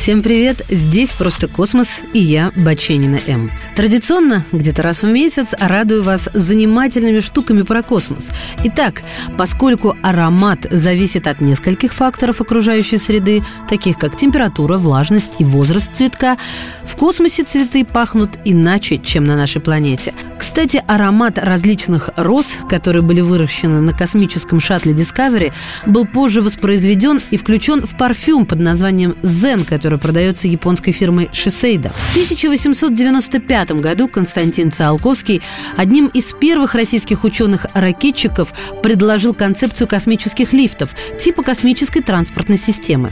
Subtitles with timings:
[0.00, 0.64] Всем привет!
[0.70, 3.50] Здесь «Просто космос» и я, Баченина М.
[3.76, 8.30] Традиционно, где-то раз в месяц, радую вас занимательными штуками про космос.
[8.64, 9.02] Итак,
[9.36, 16.38] поскольку аромат зависит от нескольких факторов окружающей среды, таких как температура, влажность и возраст цветка,
[16.86, 20.14] в космосе цветы пахнут иначе, чем на нашей планете.
[20.38, 25.52] Кстати, аромат различных роз, которые были выращены на космическом шаттле Discovery,
[25.84, 31.28] был позже воспроизведен и включен в парфюм под названием «Зен», который который продается японской фирмой
[31.32, 31.92] Шисейда.
[31.92, 35.42] В 1895 году Константин Циолковский
[35.76, 38.52] одним из первых российских ученых-ракетчиков
[38.84, 43.10] предложил концепцию космических лифтов, типа космической транспортной системы.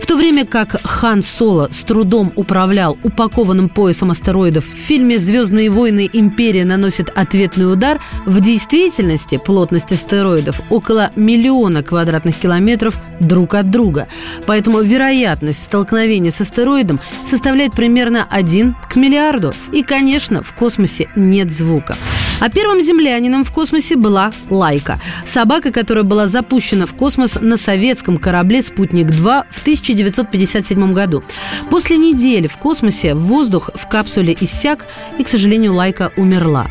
[0.00, 5.68] В то время как Хан Соло с трудом управлял упакованным поясом астероидов в фильме «Звездные
[5.68, 6.08] войны.
[6.10, 14.08] Империя наносит ответный удар», в действительности плотность астероидов около миллиона квадратных километров друг от друга.
[14.46, 19.52] Поэтому вероятность столкновения столкновение с астероидом составляет примерно 1 к миллиарду.
[19.72, 21.96] И, конечно, в космосе нет звука.
[22.40, 25.00] А первым землянином в космосе была Лайка.
[25.24, 31.24] Собака, которая была запущена в космос на советском корабле «Спутник-2» в 1957 году.
[31.70, 34.86] После недели в космосе воздух в капсуле иссяк,
[35.18, 36.68] и, к сожалению, Лайка умерла.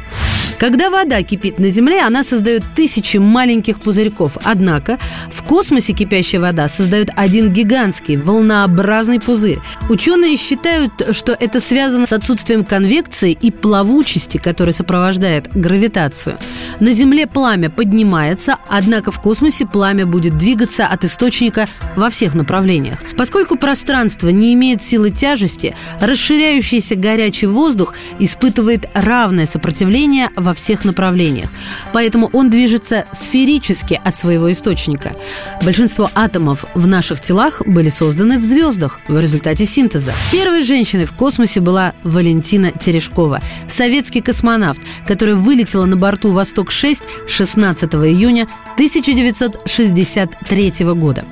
[0.59, 4.38] Когда вода кипит на Земле, она создает тысячи маленьких пузырьков.
[4.44, 4.98] Однако
[5.30, 9.60] в космосе кипящая вода создает один гигантский волнообразный пузырь.
[9.90, 16.38] Ученые считают, что это связано с отсутствием конвекции и плавучести, которая сопровождает гравитацию.
[16.80, 23.00] На Земле пламя поднимается, однако в космосе пламя будет двигаться от источника во всех направлениях.
[23.17, 31.49] Поскольку пространство не имеет силы тяжести, расширяющийся горячий воздух испытывает равное сопротивление во всех направлениях.
[31.93, 35.15] Поэтому он движется сферически от своего источника.
[35.64, 40.14] Большинство атомов в наших телах были созданы в звездах в результате синтеза.
[40.32, 47.95] Первой женщиной в космосе была Валентина Терешкова, советский космонавт, которая вылетела на борту «Восток-6» 16
[47.95, 51.26] июня 1963 года.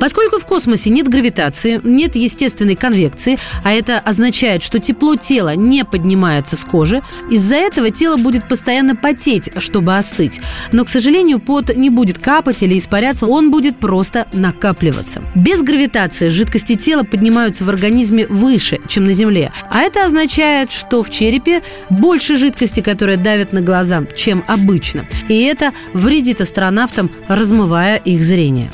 [0.00, 5.84] Поскольку в космосе нет гравитации, нет естественной конвекции, а это означает, что тепло тела не
[5.84, 10.40] поднимается с кожи, из-за этого тело будет постоянно потеть, чтобы остыть.
[10.72, 15.22] Но, к сожалению, пот не будет капать или испаряться, он будет просто накапливаться.
[15.34, 19.52] Без гравитации жидкости тела поднимаются в организме выше, чем на Земле.
[19.70, 25.06] А это означает, что в черепе больше жидкости, которая давит на глаза, чем обычно.
[25.28, 28.70] И это вредит астронавтам, размывая их зрение.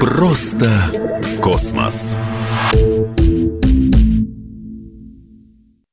[0.00, 0.70] Просто
[1.40, 2.16] космос.